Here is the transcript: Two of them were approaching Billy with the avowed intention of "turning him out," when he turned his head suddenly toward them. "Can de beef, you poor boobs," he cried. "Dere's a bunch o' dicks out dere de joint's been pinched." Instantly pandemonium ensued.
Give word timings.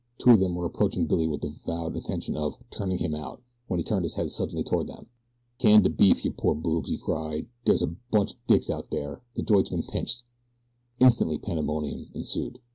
Two 0.17 0.31
of 0.31 0.39
them 0.39 0.55
were 0.55 0.65
approaching 0.65 1.05
Billy 1.05 1.27
with 1.27 1.41
the 1.41 1.49
avowed 1.49 1.95
intention 1.95 2.35
of 2.35 2.55
"turning 2.71 2.97
him 2.97 3.13
out," 3.13 3.39
when 3.67 3.79
he 3.79 3.83
turned 3.83 4.03
his 4.03 4.15
head 4.15 4.31
suddenly 4.31 4.63
toward 4.63 4.87
them. 4.87 5.05
"Can 5.59 5.83
de 5.83 5.91
beef, 5.91 6.25
you 6.25 6.31
poor 6.31 6.55
boobs," 6.55 6.89
he 6.89 6.97
cried. 6.97 7.45
"Dere's 7.65 7.83
a 7.83 7.95
bunch 8.09 8.31
o' 8.33 8.37
dicks 8.47 8.71
out 8.71 8.89
dere 8.89 9.21
de 9.35 9.43
joint's 9.43 9.69
been 9.69 9.83
pinched." 9.83 10.23
Instantly 10.99 11.37
pandemonium 11.37 12.09
ensued. 12.15 12.57